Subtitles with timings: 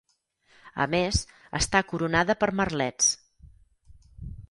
[0.85, 1.19] A més,
[1.61, 3.15] està coronada per merlets.